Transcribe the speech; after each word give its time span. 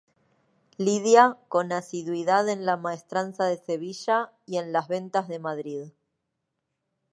Lidia 0.79 1.37
con 1.47 1.71
asiduidad 1.71 2.49
en 2.49 2.65
la 2.65 2.75
Maestranza 2.75 3.45
de 3.45 3.59
Sevilla 3.63 4.31
y 4.47 4.57
en 4.57 4.73
Las 4.73 4.87
Ventas 4.87 5.27
de 5.27 5.37
Madrid. 5.37 5.89